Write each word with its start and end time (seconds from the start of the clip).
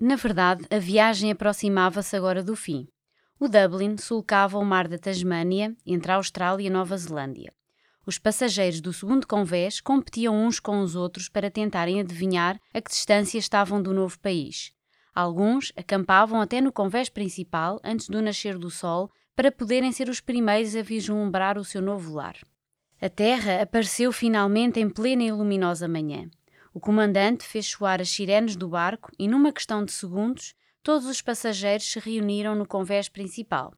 Na 0.00 0.14
verdade, 0.14 0.64
a 0.70 0.78
viagem 0.78 1.32
aproximava-se 1.32 2.16
agora 2.16 2.42
do 2.42 2.54
fim. 2.54 2.86
O 3.40 3.48
Dublin 3.48 3.96
sulcava 3.96 4.56
o 4.56 4.64
mar 4.64 4.86
da 4.86 4.96
Tasmânia 4.96 5.76
entre 5.84 6.12
a 6.12 6.16
Austrália 6.16 6.64
e 6.64 6.68
a 6.68 6.72
Nova 6.72 6.96
Zelândia. 6.96 7.52
Os 8.06 8.16
passageiros 8.16 8.80
do 8.80 8.92
segundo 8.92 9.26
convés 9.26 9.80
competiam 9.80 10.34
uns 10.34 10.58
com 10.60 10.80
os 10.80 10.94
outros 10.94 11.28
para 11.28 11.50
tentarem 11.50 12.00
adivinhar 12.00 12.60
a 12.72 12.80
que 12.80 12.90
distância 12.90 13.38
estavam 13.38 13.82
do 13.82 13.92
novo 13.92 14.18
país. 14.20 14.72
Alguns 15.14 15.72
acampavam 15.76 16.40
até 16.40 16.60
no 16.60 16.72
convés 16.72 17.08
principal 17.08 17.80
antes 17.82 18.08
do 18.08 18.22
nascer 18.22 18.56
do 18.56 18.70
sol 18.70 19.10
para 19.34 19.52
poderem 19.52 19.90
ser 19.90 20.08
os 20.08 20.20
primeiros 20.20 20.76
a 20.76 20.82
vislumbrar 20.82 21.58
o 21.58 21.64
seu 21.64 21.82
novo 21.82 22.14
lar. 22.14 22.36
A 23.00 23.08
terra 23.08 23.62
apareceu 23.62 24.12
finalmente 24.12 24.80
em 24.80 24.88
plena 24.88 25.24
e 25.24 25.32
luminosa 25.32 25.86
manhã. 25.86 26.30
O 26.72 26.80
comandante 26.80 27.44
fez 27.44 27.66
soar 27.66 28.00
as 28.00 28.10
sirenes 28.10 28.56
do 28.56 28.68
barco 28.68 29.10
e, 29.18 29.26
numa 29.26 29.52
questão 29.52 29.84
de 29.84 29.92
segundos, 29.92 30.54
todos 30.82 31.06
os 31.06 31.22
passageiros 31.22 31.90
se 31.90 31.98
reuniram 31.98 32.54
no 32.54 32.66
convés 32.66 33.08
principal. 33.08 33.74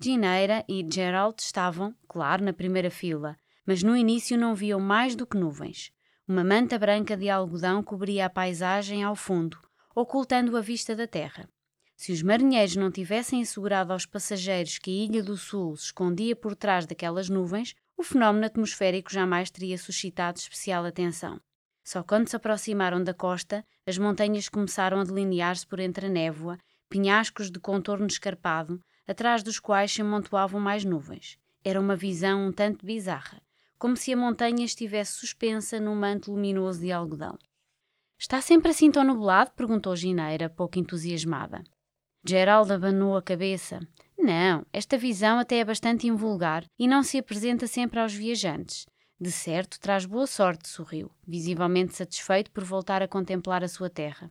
Gineira 0.00 0.64
e 0.68 0.86
Gerald 0.88 1.40
estavam, 1.40 1.94
claro, 2.08 2.44
na 2.44 2.52
primeira 2.52 2.90
fila, 2.90 3.36
mas 3.66 3.82
no 3.82 3.96
início 3.96 4.36
não 4.36 4.54
viam 4.54 4.80
mais 4.80 5.14
do 5.14 5.26
que 5.26 5.36
nuvens. 5.36 5.92
Uma 6.26 6.42
manta 6.42 6.78
branca 6.78 7.16
de 7.16 7.28
algodão 7.28 7.82
cobria 7.82 8.26
a 8.26 8.30
paisagem 8.30 9.02
ao 9.02 9.14
fundo, 9.14 9.58
ocultando 9.94 10.56
a 10.56 10.60
vista 10.60 10.96
da 10.96 11.06
terra. 11.06 11.48
Se 11.96 12.12
os 12.12 12.22
marinheiros 12.22 12.76
não 12.76 12.90
tivessem 12.90 13.40
assegurado 13.40 13.92
aos 13.92 14.04
passageiros 14.04 14.78
que 14.78 14.90
a 14.90 15.04
Ilha 15.04 15.22
do 15.22 15.36
Sul 15.36 15.76
se 15.76 15.86
escondia 15.86 16.34
por 16.34 16.56
trás 16.56 16.86
daquelas 16.86 17.28
nuvens, 17.28 17.74
o 17.96 18.02
fenómeno 18.02 18.46
atmosférico 18.46 19.12
jamais 19.12 19.50
teria 19.50 19.78
suscitado 19.78 20.38
especial 20.38 20.84
atenção. 20.84 21.40
Só 21.84 22.02
quando 22.02 22.28
se 22.28 22.34
aproximaram 22.34 23.04
da 23.04 23.12
costa, 23.12 23.64
as 23.86 23.98
montanhas 23.98 24.48
começaram 24.48 24.98
a 24.98 25.04
delinear-se 25.04 25.66
por 25.66 25.78
entre 25.78 26.06
a 26.06 26.08
névoa, 26.08 26.58
penhascos 26.88 27.50
de 27.50 27.60
contorno 27.60 28.06
escarpado, 28.06 28.80
atrás 29.06 29.42
dos 29.42 29.60
quais 29.60 29.92
se 29.92 30.00
amontoavam 30.00 30.58
mais 30.58 30.82
nuvens. 30.82 31.38
Era 31.62 31.78
uma 31.78 31.94
visão 31.94 32.46
um 32.46 32.52
tanto 32.52 32.86
bizarra, 32.86 33.42
como 33.78 33.96
se 33.96 34.12
a 34.12 34.16
montanha 34.16 34.64
estivesse 34.64 35.12
suspensa 35.12 35.78
num 35.78 35.94
manto 35.94 36.32
luminoso 36.32 36.80
de 36.80 36.90
algodão. 36.90 37.38
Está 38.18 38.40
sempre 38.40 38.70
assim 38.70 38.90
tão 38.90 39.04
nublado? 39.04 39.50
perguntou 39.54 39.94
Gineira, 39.94 40.48
pouco 40.48 40.78
entusiasmada. 40.78 41.62
Gerald 42.26 42.72
abanou 42.72 43.16
a 43.16 43.22
cabeça. 43.22 43.80
Não, 44.18 44.64
esta 44.72 44.96
visão 44.96 45.38
até 45.38 45.58
é 45.58 45.64
bastante 45.64 46.06
invulgar 46.06 46.64
e 46.78 46.88
não 46.88 47.02
se 47.02 47.18
apresenta 47.18 47.66
sempre 47.66 48.00
aos 48.00 48.14
viajantes. 48.14 48.86
De 49.20 49.30
certo, 49.30 49.78
traz 49.78 50.04
boa 50.04 50.26
sorte, 50.26 50.68
sorriu, 50.68 51.10
visivelmente 51.26 51.94
satisfeito 51.94 52.50
por 52.50 52.64
voltar 52.64 53.00
a 53.00 53.08
contemplar 53.08 53.62
a 53.62 53.68
sua 53.68 53.88
terra. 53.88 54.30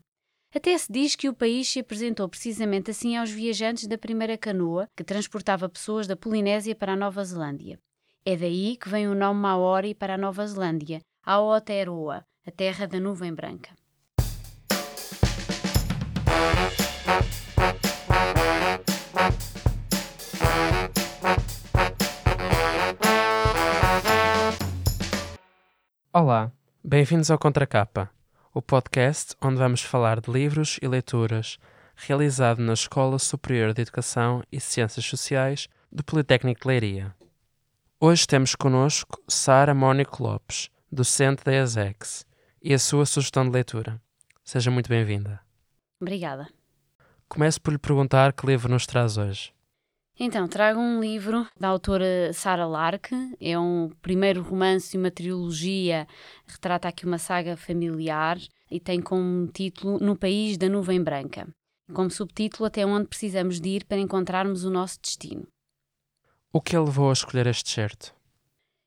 Até 0.53 0.77
se 0.77 0.91
diz 0.91 1.15
que 1.15 1.29
o 1.29 1.33
país 1.33 1.67
se 1.67 1.79
apresentou 1.79 2.29
precisamente 2.29 2.91
assim 2.91 3.17
aos 3.17 3.31
viajantes 3.31 3.87
da 3.87 3.97
primeira 3.97 4.37
canoa 4.37 4.87
que 4.95 5.03
transportava 5.03 5.69
pessoas 5.69 6.05
da 6.05 6.15
Polinésia 6.15 6.75
para 6.75 6.93
a 6.93 6.97
Nova 6.97 7.23
Zelândia. 7.23 7.79
É 8.25 8.35
daí 8.35 8.77
que 8.77 8.87
vem 8.87 9.07
o 9.07 9.15
nome 9.15 9.39
Maori 9.39 9.95
para 9.95 10.13
a 10.13 10.17
Nova 10.17 10.45
Zelândia, 10.45 11.01
Aotearoa, 11.25 12.23
a 12.45 12.51
terra 12.51 12.85
da 12.85 12.99
nuvem 12.99 13.33
branca. 13.33 13.73
Olá, 26.25 26.53
bem-vindos 26.81 27.29
ao 27.29 27.37
Contracapa, 27.37 28.09
o 28.53 28.61
podcast 28.61 29.35
onde 29.41 29.57
vamos 29.57 29.81
falar 29.81 30.21
de 30.21 30.31
livros 30.31 30.79
e 30.81 30.87
leituras, 30.87 31.59
realizado 31.97 32.61
na 32.61 32.71
Escola 32.71 33.19
Superior 33.19 33.73
de 33.73 33.81
Educação 33.81 34.41
e 34.49 34.57
Ciências 34.57 35.05
Sociais 35.05 35.67
do 35.91 36.01
Politécnico 36.01 36.61
de 36.61 36.67
Leiria. 36.69 37.13
Hoje 37.99 38.25
temos 38.25 38.55
connosco 38.55 39.21
Sara 39.27 39.73
Mónico 39.73 40.23
Lopes, 40.23 40.69
docente 40.89 41.43
da 41.43 41.53
ESEX, 41.53 42.25
e 42.61 42.73
a 42.73 42.79
sua 42.79 43.05
sugestão 43.05 43.43
de 43.43 43.51
leitura. 43.51 44.01
Seja 44.45 44.71
muito 44.71 44.87
bem-vinda. 44.87 45.41
Obrigada. 45.99 46.47
Começo 47.27 47.59
por 47.59 47.73
lhe 47.73 47.77
perguntar 47.77 48.31
que 48.31 48.47
livro 48.47 48.71
nos 48.71 48.87
traz 48.87 49.17
hoje. 49.17 49.53
Então, 50.19 50.47
trago 50.47 50.79
um 50.79 51.01
livro 51.01 51.47
da 51.59 51.69
autora 51.69 52.31
Sarah 52.33 52.67
Lark. 52.67 53.11
É 53.41 53.57
um 53.57 53.89
primeiro 54.01 54.43
romance 54.43 54.95
e 54.95 54.99
uma 54.99 55.09
trilogia. 55.09 56.07
Retrata 56.45 56.87
aqui 56.87 57.05
uma 57.05 57.17
saga 57.17 57.57
familiar 57.57 58.37
e 58.69 58.79
tem 58.79 59.01
como 59.01 59.47
título 59.47 59.97
No 59.99 60.15
País 60.15 60.55
da 60.57 60.69
Nuvem 60.69 61.01
Branca. 61.01 61.47
Como 61.91 62.11
subtítulo, 62.11 62.65
Até 62.67 62.85
onde 62.85 63.07
precisamos 63.07 63.59
de 63.59 63.69
ir 63.69 63.85
para 63.85 63.97
encontrarmos 63.97 64.63
o 64.63 64.69
nosso 64.69 64.99
destino. 65.01 65.47
O 66.51 66.61
que 66.61 66.75
a 66.75 66.81
levou 66.81 67.09
a 67.09 67.13
escolher 67.13 67.47
este 67.47 67.71
certo? 67.71 68.13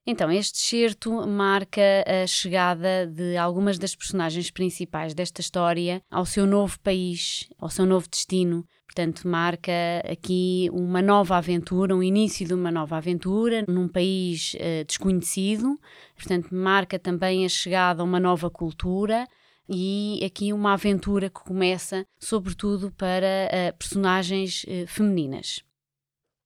Então, 0.07 0.31
este 0.31 0.59
certo 0.59 1.27
marca 1.27 2.05
a 2.07 2.25
chegada 2.29 3.09
de 3.09 3.37
algumas 3.37 3.77
das 3.77 3.97
personagens 3.97 4.53
principais 4.53 5.13
desta 5.13 5.41
história 5.41 6.01
ao 6.09 6.25
seu 6.25 6.47
novo 6.47 6.79
país, 6.79 7.49
ao 7.59 7.69
seu 7.69 7.85
novo 7.85 8.09
destino, 8.09 8.65
Portanto, 8.97 9.29
marca 9.29 9.73
aqui 10.11 10.71
uma 10.73 11.03
nova 11.03 11.37
aventura, 11.37 11.95
um 11.95 12.03
início 12.03 12.47
de 12.47 12.55
uma 12.55 12.71
nova 12.71 12.97
aventura 12.97 13.63
num 13.69 13.87
país 13.87 14.55
uh, 14.55 14.87
desconhecido. 14.87 15.79
Portanto, 16.17 16.49
marca 16.55 16.99
também 16.99 17.45
a 17.45 17.49
chegada 17.51 18.01
a 18.01 18.05
uma 18.07 18.19
nova 18.19 18.49
cultura 18.49 19.29
e 19.69 20.19
aqui 20.25 20.51
uma 20.51 20.73
aventura 20.73 21.29
que 21.29 21.41
começa, 21.45 22.07
sobretudo, 22.19 22.91
para 22.91 23.27
uh, 23.27 23.77
personagens 23.77 24.65
uh, 24.65 24.87
femininas. 24.87 25.63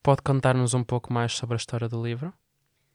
Pode 0.02 0.20
contar-nos 0.20 0.74
um 0.74 0.82
pouco 0.82 1.12
mais 1.12 1.34
sobre 1.34 1.54
a 1.54 1.56
história 1.56 1.88
do 1.88 2.02
livro? 2.02 2.32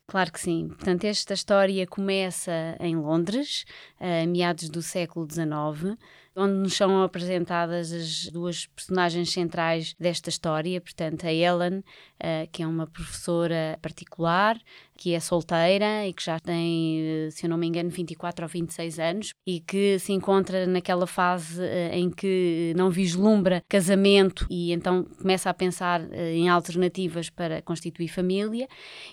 Claro 0.05 0.33
que 0.33 0.39
sim. 0.39 0.67
Portanto, 0.67 1.05
esta 1.05 1.33
história 1.33 1.87
começa 1.87 2.75
em 2.79 2.97
Londres, 2.97 3.65
a 3.99 4.27
meados 4.27 4.69
do 4.69 4.81
século 4.81 5.25
XIX, 5.31 5.97
onde 6.35 6.53
nos 6.53 6.73
são 6.73 7.01
apresentadas 7.01 7.91
as 7.91 8.27
duas 8.29 8.67
personagens 8.67 9.31
centrais 9.31 9.95
desta 9.99 10.29
história, 10.29 10.81
portanto, 10.81 11.25
a 11.25 11.33
Ellen, 11.33 11.79
uh, 11.79 12.47
que 12.51 12.61
é 12.61 12.67
uma 12.67 12.85
professora 12.85 13.79
particular, 13.81 14.59
que 14.97 15.13
é 15.13 15.19
solteira 15.19 16.07
e 16.07 16.13
que 16.13 16.23
já 16.23 16.39
tem, 16.39 17.01
eh, 17.01 17.29
se 17.29 17.45
eu 17.45 17.49
não 17.49 17.57
me 17.57 17.67
engano, 17.67 17.89
24 17.89 18.45
ou 18.45 18.49
26 18.49 18.97
anos 18.97 19.33
e 19.45 19.59
que 19.59 19.99
se 19.99 20.13
encontra 20.13 20.65
naquela 20.65 21.05
fase 21.05 21.61
uh, 21.61 21.93
em 21.93 22.09
que 22.09 22.73
não 22.77 22.89
vislumbra 22.89 23.61
casamento 23.67 24.47
e 24.49 24.71
então 24.71 25.03
começa 25.03 25.49
a 25.49 25.53
pensar 25.53 26.01
em 26.13 26.47
alternativas 26.47 27.29
para 27.29 27.61
constituir 27.61 28.07
família. 28.07 28.67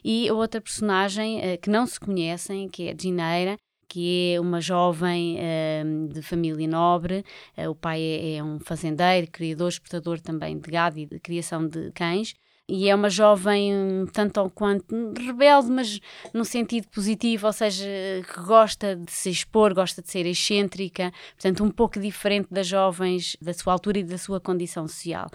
E 0.04 0.28
a 0.28 0.34
outra 0.34 0.60
personagem 0.60 1.40
que 1.60 1.68
não 1.68 1.84
se 1.84 1.98
conhecem, 1.98 2.68
que 2.68 2.88
é 2.88 2.92
a 2.92 2.96
Gineira, 2.96 3.56
que 3.92 4.32
é 4.32 4.40
uma 4.40 4.58
jovem 4.58 5.36
uh, 5.36 6.08
de 6.08 6.22
família 6.22 6.66
nobre. 6.66 7.22
Uh, 7.54 7.68
o 7.68 7.74
pai 7.74 8.00
é, 8.00 8.36
é, 8.36 8.42
um 8.42 8.58
fazendeiro, 8.58 9.30
criador, 9.30 9.68
exportador 9.68 10.18
também 10.18 10.58
de 10.58 10.70
gado 10.70 10.98
e 10.98 11.04
de 11.04 11.20
criação 11.20 11.68
de 11.68 11.90
cães 11.92 12.34
e 12.72 12.88
é 12.88 12.94
uma 12.94 13.10
jovem 13.10 14.06
tanto 14.14 14.40
ou 14.40 14.48
quanto 14.48 15.12
rebelde, 15.18 15.70
mas 15.70 16.00
no 16.32 16.42
sentido 16.42 16.88
positivo, 16.88 17.46
ou 17.46 17.52
seja, 17.52 17.84
que 18.32 18.40
gosta 18.40 18.96
de 18.96 19.12
se 19.12 19.28
expor, 19.28 19.74
gosta 19.74 20.00
de 20.00 20.10
ser 20.10 20.24
excêntrica, 20.24 21.12
portanto, 21.34 21.62
um 21.62 21.70
pouco 21.70 22.00
diferente 22.00 22.48
das 22.50 22.66
jovens 22.66 23.36
da 23.42 23.52
sua 23.52 23.74
altura 23.74 23.98
e 23.98 24.04
da 24.04 24.16
sua 24.16 24.40
condição 24.40 24.88
social. 24.88 25.28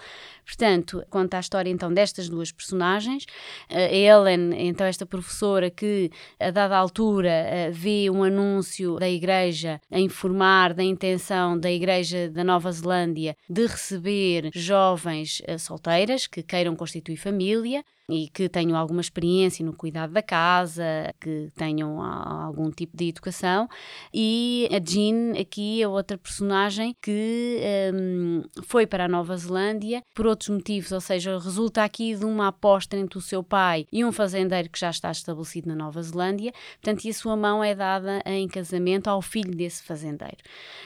Portanto, 0.44 1.04
conta 1.10 1.36
a 1.36 1.40
história 1.40 1.70
então 1.70 1.92
destas 1.92 2.28
duas 2.28 2.50
personagens. 2.50 3.24
A 3.70 3.82
Ellen, 3.82 4.66
então, 4.66 4.86
esta 4.86 5.06
professora 5.06 5.70
que 5.70 6.10
a 6.40 6.50
dada 6.50 6.76
altura 6.76 7.70
vê 7.70 8.10
um 8.10 8.24
anúncio 8.24 8.96
da 8.98 9.08
igreja 9.08 9.80
a 9.90 10.00
informar 10.00 10.74
da 10.74 10.82
intenção 10.82 11.58
da 11.58 11.70
igreja 11.70 12.30
da 12.30 12.42
Nova 12.42 12.72
Zelândia 12.72 13.36
de 13.48 13.66
receber 13.66 14.50
jovens 14.54 15.42
eh, 15.46 15.58
solteiras 15.58 16.26
que 16.26 16.42
queiram 16.42 16.74
constituir 16.74 17.16
família 17.28 17.84
e 18.10 18.28
que 18.28 18.48
tenham 18.48 18.76
alguma 18.76 19.02
experiência 19.02 19.64
no 19.64 19.74
cuidado 19.74 20.12
da 20.12 20.22
casa, 20.22 21.12
que 21.20 21.48
tenham 21.54 22.00
algum 22.00 22.70
tipo 22.70 22.96
de 22.96 23.08
educação. 23.08 23.68
E 24.12 24.66
a 24.72 24.82
Jean, 24.82 25.38
aqui, 25.38 25.82
é 25.82 25.88
outra 25.88 26.16
personagem 26.16 26.94
que 27.02 27.60
um, 27.94 28.42
foi 28.62 28.86
para 28.86 29.04
a 29.04 29.08
Nova 29.08 29.36
Zelândia 29.36 30.02
por 30.14 30.26
outros 30.26 30.48
motivos, 30.48 30.90
ou 30.90 31.00
seja, 31.00 31.38
resulta 31.38 31.84
aqui 31.84 32.14
de 32.14 32.24
uma 32.24 32.48
aposta 32.48 32.96
entre 32.96 33.18
o 33.18 33.20
seu 33.20 33.42
pai 33.42 33.86
e 33.92 34.02
um 34.04 34.10
fazendeiro 34.10 34.70
que 34.70 34.80
já 34.80 34.88
está 34.88 35.10
estabelecido 35.10 35.68
na 35.68 35.76
Nova 35.76 36.02
Zelândia, 36.02 36.52
portanto, 36.80 37.04
e 37.04 37.10
a 37.10 37.14
sua 37.14 37.36
mão 37.36 37.62
é 37.62 37.74
dada 37.74 38.22
em 38.24 38.48
casamento 38.48 39.08
ao 39.08 39.20
filho 39.20 39.54
desse 39.54 39.82
fazendeiro. 39.82 40.38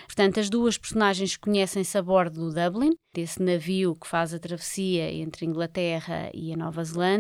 Portanto, 0.07 0.41
as 0.41 0.51
duas 0.51 0.77
personagens 0.77 1.37
conhecem-se 1.37 1.97
a 1.97 2.03
bordo 2.03 2.51
do 2.51 2.55
Dublin, 2.55 2.97
desse 3.15 3.43
navio 3.43 3.95
que 3.95 4.09
faz 4.09 4.35
a 4.35 4.39
travessia 4.39 5.13
entre 5.13 5.45
a 5.45 5.49
Inglaterra 5.49 6.31
e 6.35 6.53
a 6.53 6.57
Nova 6.57 6.83
Zelândia 6.83 7.12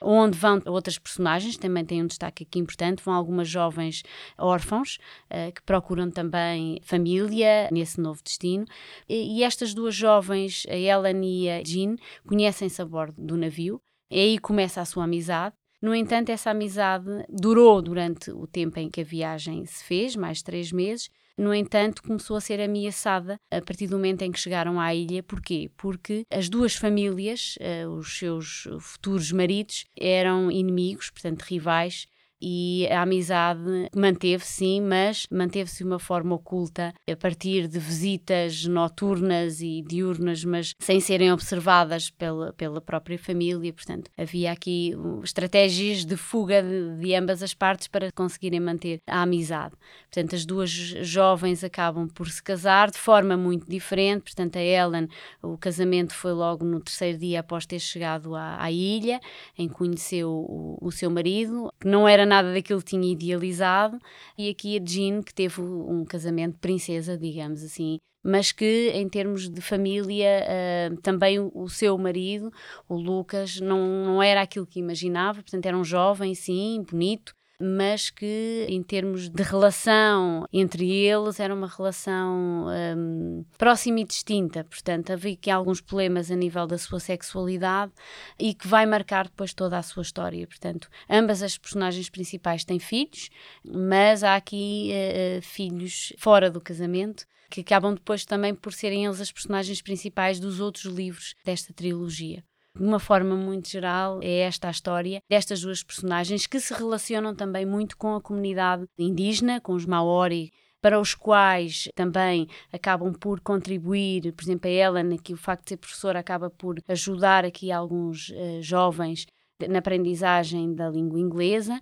onde 0.00 0.38
vão 0.38 0.60
outras 0.66 0.98
personagens, 0.98 1.56
também 1.56 1.84
tem 1.84 2.02
um 2.02 2.06
destaque 2.06 2.44
aqui 2.44 2.58
importante, 2.58 3.02
vão 3.02 3.14
algumas 3.14 3.48
jovens 3.48 4.02
órfãos 4.38 4.98
uh, 5.30 5.52
que 5.52 5.62
procuram 5.62 6.10
também 6.10 6.80
família 6.82 7.68
nesse 7.70 8.00
novo 8.00 8.20
destino. 8.22 8.64
E, 9.08 9.38
e 9.38 9.42
estas 9.42 9.72
duas 9.74 9.94
jovens, 9.94 10.66
a 10.68 10.76
Ellen 10.76 11.24
e 11.24 11.50
a 11.50 11.62
Jean, 11.64 11.96
conhecem-se 12.26 12.80
a 12.82 12.84
bordo 12.84 13.20
do 13.20 13.36
navio. 13.36 13.80
E 14.10 14.18
aí 14.18 14.38
começa 14.38 14.80
a 14.80 14.84
sua 14.84 15.04
amizade. 15.04 15.54
No 15.80 15.94
entanto, 15.94 16.30
essa 16.30 16.50
amizade 16.50 17.08
durou 17.28 17.82
durante 17.82 18.30
o 18.30 18.46
tempo 18.46 18.78
em 18.78 18.88
que 18.88 19.00
a 19.00 19.04
viagem 19.04 19.64
se 19.66 19.82
fez, 19.82 20.14
mais 20.14 20.42
três 20.42 20.70
meses, 20.70 21.10
no 21.42 21.54
entanto, 21.54 22.02
começou 22.02 22.36
a 22.36 22.40
ser 22.40 22.60
ameaçada 22.60 23.36
a 23.50 23.60
partir 23.60 23.86
do 23.86 23.96
momento 23.96 24.22
em 24.22 24.30
que 24.30 24.38
chegaram 24.38 24.80
à 24.80 24.94
ilha. 24.94 25.22
Porquê? 25.22 25.70
Porque 25.76 26.24
as 26.30 26.48
duas 26.48 26.74
famílias, 26.74 27.56
uh, 27.56 27.88
os 27.90 28.18
seus 28.18 28.68
futuros 28.80 29.32
maridos, 29.32 29.84
eram 29.98 30.50
inimigos, 30.50 31.10
portanto, 31.10 31.42
rivais, 31.42 32.06
e 32.42 32.88
a 32.90 33.02
amizade 33.02 33.88
manteve-se, 33.94 34.52
sim, 34.52 34.80
mas 34.80 35.26
manteve-se 35.30 35.78
de 35.78 35.84
uma 35.84 36.00
forma 36.00 36.34
oculta, 36.34 36.92
a 37.08 37.16
partir 37.16 37.68
de 37.68 37.78
visitas 37.78 38.64
noturnas 38.64 39.60
e 39.60 39.80
diurnas, 39.86 40.44
mas 40.44 40.74
sem 40.80 40.98
serem 40.98 41.32
observadas 41.32 42.10
pela, 42.10 42.52
pela 42.54 42.80
própria 42.80 43.16
família. 43.16 43.72
Portanto, 43.72 44.10
havia 44.18 44.50
aqui 44.50 44.92
estratégias 45.22 46.04
de 46.04 46.16
fuga 46.16 46.62
de, 46.62 46.98
de 46.98 47.14
ambas 47.14 47.42
as 47.42 47.54
partes 47.54 47.86
para 47.86 48.10
conseguirem 48.10 48.58
manter 48.58 48.98
a 49.06 49.22
amizade. 49.22 49.74
Portanto, 50.10 50.34
as 50.34 50.44
duas 50.44 50.70
jovens 50.70 51.62
acabam 51.62 52.08
por 52.08 52.28
se 52.28 52.42
casar 52.42 52.90
de 52.90 52.98
forma 52.98 53.36
muito 53.36 53.70
diferente. 53.70 54.22
Portanto, 54.22 54.56
a 54.56 54.62
Ellen, 54.62 55.08
o 55.40 55.56
casamento 55.56 56.12
foi 56.12 56.32
logo 56.32 56.64
no 56.64 56.80
terceiro 56.80 57.18
dia 57.18 57.40
após 57.40 57.66
ter 57.66 57.78
chegado 57.78 58.34
à, 58.34 58.60
à 58.60 58.70
ilha, 58.70 59.20
em 59.56 59.68
que 59.68 59.74
conheceu 59.74 60.28
o, 60.28 60.78
o 60.80 60.90
seu 60.90 61.10
marido, 61.10 61.72
que 61.80 61.86
não 61.86 62.08
era 62.08 62.26
nada 62.32 62.52
daquilo 62.52 62.80
que 62.80 62.90
tinha 62.90 63.12
idealizado, 63.12 63.98
e 64.38 64.48
aqui 64.48 64.78
a 64.78 64.84
Jean, 64.84 65.22
que 65.22 65.34
teve 65.34 65.60
um 65.60 66.04
casamento 66.04 66.58
princesa, 66.58 67.16
digamos 67.18 67.62
assim, 67.62 67.98
mas 68.24 68.52
que 68.52 68.90
em 68.94 69.08
termos 69.08 69.50
de 69.50 69.60
família 69.60 70.46
uh, 70.46 70.96
também 71.02 71.38
o, 71.38 71.50
o, 71.54 71.68
seu 71.68 71.98
marido, 71.98 72.50
o 72.88 72.94
Lucas, 72.94 73.60
não, 73.60 74.04
não 74.04 74.22
era 74.22 74.40
aquilo 74.42 74.66
que 74.66 74.78
imaginava, 74.78 75.42
portanto 75.42 75.66
era 75.66 75.76
um 75.76 75.84
jovem, 75.84 76.34
sim, 76.34 76.84
bonito, 76.88 77.34
mas 77.60 78.10
que 78.10 78.66
em 78.68 78.82
termos 78.82 79.28
de 79.28 79.42
relação 79.42 80.44
entre 80.52 80.90
eles 80.90 81.38
era 81.38 81.54
uma 81.54 81.66
relação 81.66 82.66
um, 82.96 83.44
próxima 83.56 84.00
e 84.00 84.04
distinta. 84.04 84.64
Portanto, 84.64 85.12
havia 85.12 85.34
aqui 85.34 85.50
alguns 85.50 85.80
problemas 85.80 86.30
a 86.30 86.36
nível 86.36 86.66
da 86.66 86.78
sua 86.78 87.00
sexualidade 87.00 87.92
e 88.38 88.54
que 88.54 88.66
vai 88.66 88.84
marcar 88.86 89.26
depois 89.26 89.54
toda 89.54 89.78
a 89.78 89.82
sua 89.82 90.02
história. 90.02 90.46
Portanto, 90.46 90.88
ambas 91.08 91.42
as 91.42 91.56
personagens 91.56 92.10
principais 92.10 92.64
têm 92.64 92.78
filhos, 92.78 93.30
mas 93.64 94.24
há 94.24 94.36
aqui 94.36 94.90
uh, 94.92 95.42
filhos 95.42 96.12
fora 96.18 96.50
do 96.50 96.60
casamento 96.60 97.26
que 97.50 97.60
acabam 97.60 97.94
depois 97.94 98.24
também 98.24 98.54
por 98.54 98.72
serem 98.72 99.04
eles 99.04 99.20
as 99.20 99.30
personagens 99.30 99.82
principais 99.82 100.40
dos 100.40 100.58
outros 100.58 100.86
livros 100.86 101.34
desta 101.44 101.72
trilogia. 101.74 102.42
De 102.74 102.82
uma 102.82 102.98
forma 102.98 103.36
muito 103.36 103.68
geral, 103.68 104.20
é 104.22 104.40
esta 104.40 104.68
a 104.68 104.70
história 104.70 105.22
destas 105.28 105.60
duas 105.60 105.82
personagens 105.82 106.46
que 106.46 106.58
se 106.58 106.72
relacionam 106.72 107.34
também 107.34 107.66
muito 107.66 107.96
com 107.98 108.14
a 108.14 108.20
comunidade 108.20 108.86
indígena, 108.98 109.60
com 109.60 109.74
os 109.74 109.84
Maori, 109.84 110.50
para 110.80 110.98
os 110.98 111.14
quais 111.14 111.88
também 111.94 112.48
acabam 112.72 113.12
por 113.12 113.40
contribuir, 113.40 114.32
por 114.32 114.42
exemplo, 114.42 114.68
a 114.68 114.72
Ellen, 114.72 115.16
que 115.18 115.34
o 115.34 115.36
facto 115.36 115.64
de 115.64 115.68
ser 115.70 115.76
professora 115.76 116.18
acaba 116.18 116.50
por 116.50 116.82
ajudar 116.88 117.44
aqui 117.44 117.70
alguns 117.70 118.30
uh, 118.30 118.62
jovens 118.62 119.26
na 119.68 119.78
aprendizagem 119.78 120.74
da 120.74 120.88
língua 120.90 121.20
inglesa 121.20 121.78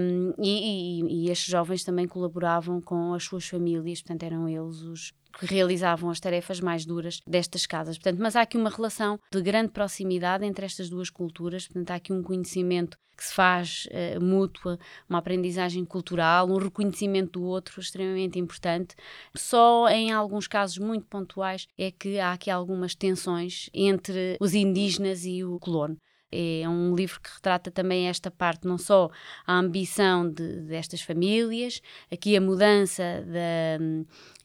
um, 0.00 0.32
e, 0.42 1.02
e, 1.02 1.26
e 1.26 1.30
estes 1.30 1.48
jovens 1.48 1.84
também 1.84 2.08
colaboravam 2.08 2.80
com 2.80 3.14
as 3.14 3.22
suas 3.22 3.46
famílias, 3.46 4.02
portanto 4.02 4.24
eram 4.24 4.48
eles 4.48 4.80
os 4.80 5.12
que 5.38 5.46
realizavam 5.46 6.10
as 6.10 6.20
tarefas 6.20 6.60
mais 6.60 6.84
duras 6.84 7.20
destas 7.26 7.66
casas. 7.66 7.96
Portanto, 7.96 8.18
mas 8.20 8.36
há 8.36 8.42
aqui 8.42 8.56
uma 8.56 8.70
relação 8.70 9.18
de 9.32 9.40
grande 9.42 9.72
proximidade 9.72 10.44
entre 10.44 10.66
estas 10.66 10.88
duas 10.88 11.10
culturas, 11.10 11.66
portanto, 11.66 11.90
há 11.90 11.94
aqui 11.96 12.12
um 12.12 12.22
conhecimento 12.22 12.96
que 13.20 13.26
se 13.26 13.34
faz 13.34 13.86
uh, 13.86 14.24
mútua, 14.24 14.78
uma 15.06 15.18
aprendizagem 15.18 15.84
cultural, 15.84 16.48
um 16.48 16.56
reconhecimento 16.56 17.38
do 17.38 17.44
outro 17.44 17.78
extremamente 17.78 18.38
importante. 18.38 18.96
Só 19.36 19.88
em 19.88 20.10
alguns 20.10 20.48
casos 20.48 20.78
muito 20.78 21.06
pontuais 21.06 21.66
é 21.76 21.90
que 21.90 22.18
há 22.18 22.32
aqui 22.32 22.50
algumas 22.50 22.94
tensões 22.94 23.68
entre 23.74 24.38
os 24.40 24.54
indígenas 24.54 25.26
e 25.26 25.44
o 25.44 25.58
colono. 25.58 25.98
É 26.32 26.68
um 26.68 26.94
livro 26.94 27.20
que 27.20 27.30
retrata 27.34 27.70
também 27.70 28.08
esta 28.08 28.30
parte, 28.30 28.66
não 28.66 28.78
só 28.78 29.10
a 29.46 29.58
ambição 29.58 30.30
de, 30.30 30.60
destas 30.62 31.02
famílias, 31.02 31.82
aqui 32.10 32.36
a 32.36 32.40
mudança 32.40 33.02
da, 33.26 33.82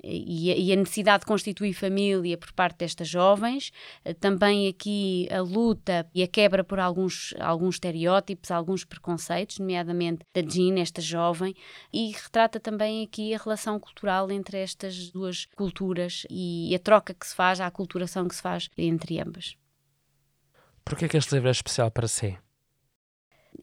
e, 0.03 0.51
a, 0.51 0.57
e, 0.57 0.73
a, 0.73 0.75
necessidade 0.75 1.21
de 1.21 1.27
constituir 1.27 1.73
família 1.73 2.37
por 2.37 2.51
parte 2.53 2.79
destas 2.79 3.07
jovens, 3.07 3.71
também 4.19 4.67
aqui 4.67 5.27
a 5.31 5.41
luta 5.41 6.07
e 6.13 6.23
a 6.23 6.27
quebra 6.27 6.63
por 6.63 6.79
alguns, 6.79 7.33
alguns 7.39 7.75
estereótipos, 7.75 8.51
alguns 8.51 8.83
preconceitos, 8.83 9.59
nomeadamente 9.59 10.25
da 10.33 10.41
Jean, 10.41 10.79
esta 10.79 11.01
jovem, 11.01 11.55
e 11.93 12.11
retrata 12.11 12.59
também 12.59 13.03
aqui 13.03 13.33
a 13.33 13.37
relação 13.37 13.79
cultural 13.79 14.31
entre 14.31 14.57
estas 14.57 15.11
duas 15.11 15.45
culturas 15.55 16.25
e 16.29 16.73
a 16.75 16.79
troca 16.79 17.13
que 17.13 17.27
se 17.27 17.35
faz, 17.35 17.59
a 17.59 17.67
aculturação 17.67 18.27
que 18.27 18.35
se 18.35 18.41
faz 18.41 18.69
entre 18.77 19.19
ambas. 19.19 19.55
Porquê 20.85 21.09
que 21.09 21.17
este 21.17 21.33
livro 21.33 21.49
é 21.49 21.51
especial 21.51 21.89
para 21.89 22.07
si? 22.07 22.37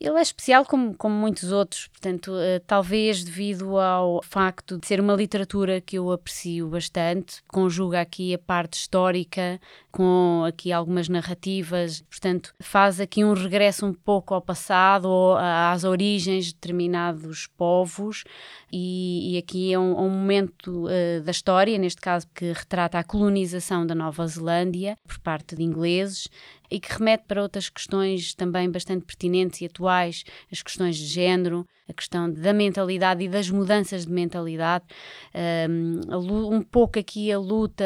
Ele 0.00 0.18
é 0.18 0.22
especial 0.22 0.64
como, 0.64 0.96
como 0.96 1.14
muitos 1.14 1.52
outros, 1.52 1.86
portanto, 1.86 2.32
uh, 2.32 2.60
talvez 2.66 3.22
devido 3.22 3.78
ao 3.78 4.20
facto 4.22 4.78
de 4.78 4.86
ser 4.86 5.00
uma 5.00 5.14
literatura 5.14 5.80
que 5.80 5.96
eu 5.96 6.10
aprecio 6.10 6.68
bastante, 6.68 7.42
conjuga 7.46 8.00
aqui 8.00 8.34
a 8.34 8.38
parte 8.38 8.74
histórica 8.74 9.60
com 9.90 10.44
aqui 10.46 10.72
algumas 10.72 11.08
narrativas, 11.08 12.00
portanto, 12.02 12.54
faz 12.60 13.00
aqui 13.00 13.22
um 13.22 13.34
regresso 13.34 13.86
um 13.86 13.92
pouco 13.92 14.34
ao 14.34 14.40
passado 14.40 15.04
ou 15.04 15.36
às 15.36 15.84
origens 15.84 16.46
de 16.46 16.54
determinados 16.54 17.46
povos 17.56 18.24
e, 18.72 19.34
e 19.34 19.38
aqui 19.38 19.72
é 19.72 19.78
um, 19.78 20.06
um 20.06 20.10
momento 20.10 20.86
uh, 20.86 21.22
da 21.22 21.30
história, 21.30 21.76
neste 21.78 22.00
caso 22.00 22.26
que 22.34 22.52
retrata 22.52 22.98
a 22.98 23.04
colonização 23.04 23.86
da 23.86 23.94
Nova 23.94 24.26
Zelândia 24.26 24.96
por 25.06 25.18
parte 25.18 25.54
de 25.54 25.62
ingleses 25.62 26.28
e 26.72 26.80
que 26.80 26.90
remete 26.90 27.24
para 27.28 27.42
outras 27.42 27.68
questões 27.68 28.34
também 28.34 28.70
bastante 28.70 29.04
pertinentes 29.04 29.60
e 29.60 29.66
atuais, 29.66 30.24
as 30.50 30.62
questões 30.62 30.96
de 30.96 31.04
género, 31.04 31.66
a 31.86 31.92
questão 31.92 32.32
da 32.32 32.54
mentalidade 32.54 33.22
e 33.22 33.28
das 33.28 33.50
mudanças 33.50 34.06
de 34.06 34.12
mentalidade, 34.12 34.86
um, 36.10 36.56
um 36.56 36.62
pouco 36.62 36.98
aqui 36.98 37.30
a 37.30 37.38
luta 37.38 37.84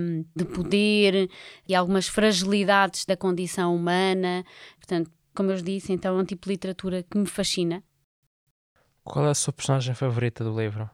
um, 0.00 0.24
de 0.34 0.44
poder 0.44 1.30
e 1.68 1.74
algumas 1.74 2.08
fragilidades 2.08 3.04
da 3.04 3.16
condição 3.16 3.76
humana. 3.76 4.44
Portanto, 4.76 5.08
como 5.32 5.52
eu 5.52 5.62
disse, 5.62 5.92
então 5.92 6.18
é 6.18 6.22
um 6.22 6.24
tipo 6.24 6.46
de 6.46 6.54
literatura 6.54 7.04
que 7.04 7.16
me 7.16 7.26
fascina. 7.26 7.80
Qual 9.04 9.24
é 9.24 9.30
a 9.30 9.34
sua 9.34 9.52
personagem 9.52 9.94
favorita 9.94 10.42
do 10.42 10.58
livro? 10.58 10.90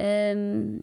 Um, 0.00 0.80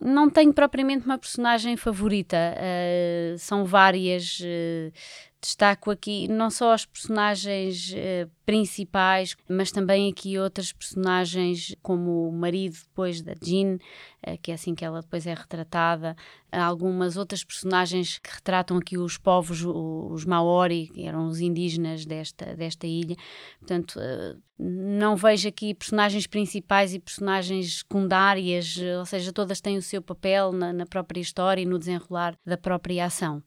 não 0.00 0.30
tenho 0.30 0.52
propriamente 0.52 1.04
uma 1.04 1.18
personagem 1.18 1.76
favorita, 1.76 2.36
uh, 2.56 3.38
são 3.38 3.64
várias. 3.64 4.40
Uh, 4.40 4.92
destaco 5.40 5.90
aqui 5.90 6.28
não 6.28 6.50
só 6.50 6.72
as 6.72 6.84
personagens 6.84 7.92
uh, 7.92 8.30
principais, 8.44 9.36
mas 9.48 9.72
também 9.72 10.10
aqui 10.10 10.38
outras 10.38 10.72
personagens, 10.72 11.74
como 11.82 12.28
o 12.28 12.32
marido 12.32 12.76
depois 12.76 13.22
da 13.22 13.32
Jean, 13.42 13.76
uh, 13.76 14.38
que 14.42 14.50
é 14.50 14.54
assim 14.54 14.74
que 14.74 14.84
ela 14.84 15.00
depois 15.00 15.26
é 15.26 15.32
retratada, 15.32 16.14
algumas 16.52 17.16
outras 17.16 17.42
personagens 17.42 18.18
que 18.18 18.30
retratam 18.30 18.76
aqui 18.76 18.98
os 18.98 19.16
povos, 19.16 19.64
os 19.64 20.24
Maori, 20.24 20.88
que 20.92 21.06
eram 21.06 21.26
os 21.26 21.40
indígenas 21.40 22.04
desta, 22.04 22.54
desta 22.54 22.86
ilha. 22.86 23.16
Portanto, 23.58 23.98
uh, 23.98 24.38
não 24.58 25.16
vejo 25.16 25.48
aqui 25.48 25.74
personagens 25.74 26.26
principais 26.26 26.92
e 26.92 26.98
personagens 26.98 27.78
secundárias, 27.78 28.76
ou 28.98 29.06
seja, 29.06 29.32
todas 29.32 29.60
têm 29.60 29.78
o 29.78 29.82
seu 29.82 30.02
papel 30.02 30.52
na, 30.52 30.70
na 30.70 30.84
própria 30.84 31.20
história 31.20 31.62
e 31.62 31.66
no 31.66 31.78
desenrolar 31.78 32.36
da 32.44 32.58
própria 32.58 33.06
ação. 33.06 33.42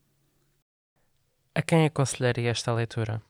A 1.55 1.61
quem 1.61 1.85
aconselharia 1.85 2.49
esta 2.49 2.73
leitura? 2.73 3.21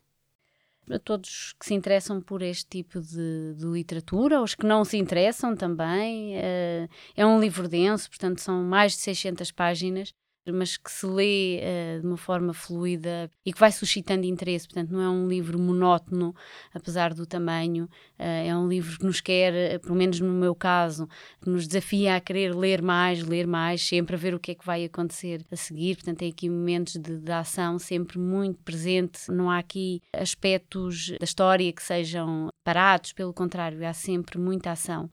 A 0.89 0.99
todos 0.99 1.53
que 1.59 1.65
se 1.65 1.73
interessam 1.73 2.21
por 2.21 2.41
este 2.41 2.65
tipo 2.65 2.99
de, 2.99 3.53
de 3.55 3.65
literatura, 3.65 4.41
os 4.41 4.55
que 4.55 4.65
não 4.65 4.83
se 4.83 4.97
interessam 4.97 5.55
também. 5.55 6.35
Uh, 6.37 6.89
é 7.15 7.25
um 7.25 7.39
livro 7.39 7.67
denso, 7.67 8.09
portanto, 8.09 8.41
são 8.41 8.63
mais 8.63 8.93
de 8.93 8.99
600 8.99 9.51
páginas, 9.51 10.13
mas 10.51 10.77
que 10.77 10.91
se 10.91 11.05
lê 11.05 11.59
uh, 11.61 12.01
de 12.01 12.07
uma 12.07 12.17
forma 12.17 12.53
fluida 12.53 13.31
e 13.45 13.53
que 13.53 13.59
vai 13.59 13.71
suscitando 13.71 14.25
interesse. 14.25 14.67
Portanto, 14.67 14.91
não 14.91 15.01
é 15.01 15.09
um 15.09 15.27
livro 15.27 15.57
monótono, 15.59 16.35
apesar 16.73 17.13
do 17.13 17.25
tamanho. 17.25 17.85
Uh, 18.19 18.47
é 18.47 18.57
um 18.57 18.67
livro 18.67 18.97
que 18.97 19.05
nos 19.05 19.21
quer, 19.21 19.53
eh, 19.53 19.79
pelo 19.79 19.95
menos 19.95 20.19
no 20.19 20.33
meu 20.33 20.53
caso, 20.53 21.07
nos 21.45 21.67
desafia 21.67 22.15
a 22.15 22.19
querer 22.19 22.55
ler 22.55 22.81
mais, 22.81 23.23
ler 23.23 23.47
mais, 23.47 23.81
sempre 23.81 24.15
a 24.15 24.19
ver 24.19 24.33
o 24.33 24.39
que 24.39 24.51
é 24.51 24.55
que 24.55 24.65
vai 24.65 24.83
acontecer 24.83 25.45
a 25.51 25.55
seguir. 25.55 25.95
Portanto, 25.95 26.17
tem 26.17 26.29
aqui 26.29 26.49
momentos 26.49 26.93
de, 26.93 27.17
de 27.17 27.31
ação 27.31 27.79
sempre 27.79 28.19
muito 28.19 28.61
presente. 28.63 29.31
Não 29.31 29.49
há 29.49 29.59
aqui 29.59 30.01
aspectos 30.13 31.11
da 31.19 31.23
história 31.23 31.71
que 31.71 31.83
sejam 31.83 32.49
parados, 32.63 33.13
pelo 33.13 33.33
contrário, 33.33 33.85
há 33.87 33.93
sempre 33.93 34.37
muita 34.37 34.71
ação. 34.71 35.09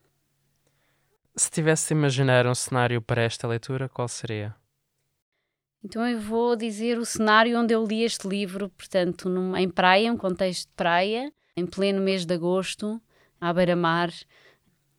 Se 1.36 1.50
tivesse 1.50 1.88
de 1.88 1.94
imaginar 1.94 2.46
um 2.46 2.54
cenário 2.54 3.00
para 3.00 3.22
esta 3.22 3.46
leitura, 3.46 3.88
qual 3.88 4.08
seria? 4.08 4.54
Então 5.82 6.06
eu 6.06 6.20
vou 6.20 6.54
dizer 6.56 6.98
o 6.98 7.04
cenário 7.04 7.58
onde 7.58 7.74
eu 7.74 7.84
li 7.84 8.02
este 8.02 8.28
livro, 8.28 8.68
portanto, 8.70 9.28
num, 9.28 9.56
em 9.56 9.68
praia, 9.68 10.12
um 10.12 10.16
contexto 10.16 10.68
de 10.68 10.74
praia, 10.74 11.32
em 11.56 11.66
pleno 11.66 12.00
mês 12.00 12.26
de 12.26 12.34
agosto, 12.34 13.00
à 13.40 13.52
beira-mar. 13.52 14.10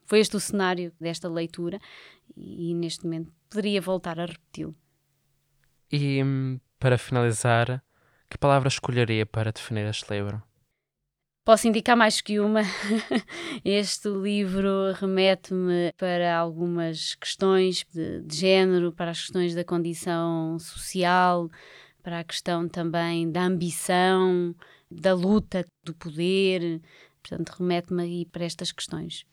Foi 0.05 0.19
este 0.19 0.35
o 0.35 0.39
cenário 0.39 0.91
desta 0.99 1.29
leitura 1.29 1.79
e 2.35 2.73
neste 2.73 3.05
momento 3.05 3.31
poderia 3.49 3.79
voltar 3.79 4.19
a 4.19 4.25
repeti-lo. 4.25 4.75
E 5.91 6.23
hum, 6.23 6.59
para 6.79 6.97
finalizar, 6.97 7.83
que 8.29 8.37
palavra 8.37 8.67
escolheria 8.67 9.25
para 9.25 9.51
definir 9.51 9.85
este 9.87 10.11
livro? 10.13 10.41
Posso 11.43 11.67
indicar 11.67 11.97
mais 11.97 12.21
que 12.21 12.39
uma. 12.39 12.61
Este 13.65 14.07
livro 14.09 14.93
remete-me 14.93 15.91
para 15.97 16.37
algumas 16.37 17.15
questões 17.15 17.83
de, 17.91 18.21
de, 18.21 18.35
género, 18.35 18.91
para 18.91 19.09
as 19.09 19.21
questões 19.21 19.55
da 19.55 19.63
condição 19.63 20.59
social, 20.59 21.49
para 22.03 22.19
a 22.19 22.23
questão 22.23 22.69
também 22.69 23.31
da 23.31 23.41
ambição, 23.43 24.55
da 24.89 25.15
luta, 25.15 25.65
do 25.83 25.95
poder. 25.95 26.79
Portanto, 27.23 27.55
remete-me 27.57 28.03
aí 28.03 28.25
para 28.25 28.45
estas 28.45 28.71
questões. 28.71 29.25